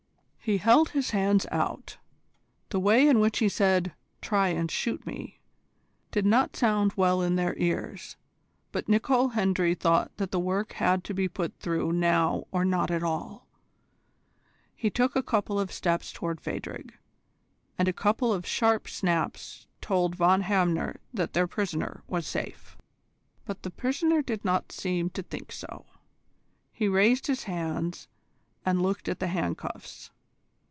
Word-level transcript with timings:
He 0.43 0.57
held 0.57 0.89
his 0.89 1.11
hands 1.11 1.45
out. 1.51 1.97
The 2.69 2.79
way 2.79 3.07
in 3.07 3.19
which 3.19 3.37
he 3.39 3.47
said 3.47 3.93
"try 4.21 4.47
and 4.49 4.71
shoot 4.71 5.05
me" 5.05 5.39
did 6.09 6.25
not 6.25 6.55
sound 6.57 6.93
well 6.95 7.21
in 7.21 7.35
their 7.35 7.55
ears, 7.59 8.17
but 8.71 8.89
Nicol 8.89 9.29
Hendry 9.29 9.75
thought 9.75 10.11
that 10.17 10.31
the 10.31 10.39
work 10.39 10.73
had 10.73 11.03
to 11.03 11.13
be 11.13 11.27
put 11.27 11.55
through 11.59 11.93
now 11.93 12.47
or 12.51 12.65
not 12.65 12.89
at 12.89 13.03
all. 13.03 13.47
He 14.75 14.89
took 14.89 15.15
a 15.15 15.21
couple 15.21 15.59
of 15.59 15.71
steps 15.71 16.11
towards 16.11 16.41
Phadrig, 16.41 16.97
and 17.77 17.87
a 17.87 17.93
couple 17.93 18.33
of 18.33 18.45
sharp 18.47 18.87
snaps 18.89 19.67
told 19.79 20.15
Von 20.15 20.41
Hamner 20.41 20.99
that 21.13 21.33
their 21.33 21.47
prisoner 21.47 22.01
was 22.07 22.25
safe. 22.25 22.75
But 23.45 23.61
the 23.61 23.69
prisoner 23.71 24.23
did 24.23 24.43
not 24.43 24.71
seem 24.71 25.11
to 25.11 25.21
think 25.21 25.51
so. 25.51 25.85
He 26.73 26.87
raised 26.87 27.27
his 27.27 27.43
hands 27.43 28.07
and 28.65 28.81
looked 28.81 29.07
at 29.07 29.19
the 29.19 29.27
handcuffs. 29.27 30.09